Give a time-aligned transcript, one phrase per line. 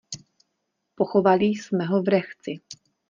[0.95, 2.59] Pochovali jsme ho v Rechci.